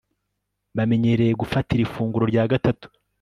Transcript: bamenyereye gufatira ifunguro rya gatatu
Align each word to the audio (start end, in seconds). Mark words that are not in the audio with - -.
bamenyereye 0.75 1.33
gufatira 1.41 1.81
ifunguro 1.83 2.25
rya 2.31 2.43
gatatu 2.51 2.85